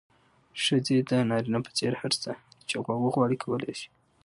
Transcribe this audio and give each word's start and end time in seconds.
ښځې 0.63 0.97
د 1.09 1.11
نارينه 1.29 1.59
په 1.65 1.71
څېر 1.77 1.93
هر 1.95 1.97
هغه 2.11 2.17
څه 2.23 2.31
چې 2.67 2.75
وغواړي، 2.79 3.37
کولی 3.43 3.67
يې 3.71 3.75
شي. 3.79 3.89